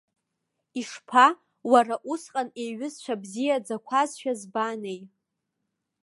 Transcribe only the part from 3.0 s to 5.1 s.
бзиаӡақәазшәа збанеи.